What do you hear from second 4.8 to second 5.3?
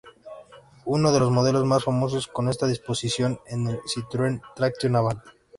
Avant.